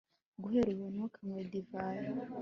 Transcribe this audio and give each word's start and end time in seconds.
guhera 0.41 0.69
ubu, 0.73 0.85
ntukanywe 0.93 1.41
divayi 1.51 2.05